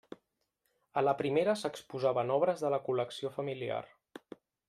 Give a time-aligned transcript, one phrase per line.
[1.01, 3.81] A la primera s'exposaven obres de la col·lecció familiar.